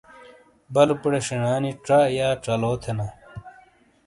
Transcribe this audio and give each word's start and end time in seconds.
بلُوپیرے 0.73 1.19
شینا 1.27 1.53
نی 1.63 1.71
ژا 1.85 1.99
/ژلو 2.43 2.71
تھینا۔ 2.81 3.07